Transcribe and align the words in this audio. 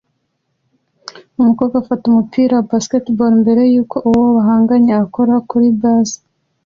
Umukobwa 1.39 1.75
afata 1.81 2.03
umupira 2.07 2.53
wa 2.55 2.65
baseball 2.69 3.33
mbere 3.43 3.61
yuko 3.73 3.95
uwo 4.09 4.25
bahanganye 4.37 4.91
akora 5.03 5.35
kuri 5.49 5.67
base 5.81 6.17